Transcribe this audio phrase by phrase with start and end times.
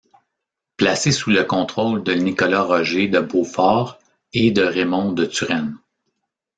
[0.77, 3.99] Placée sous le contrôle de Nicolas Roger de Beaufort
[4.33, 5.77] et de Raymond de Turenne.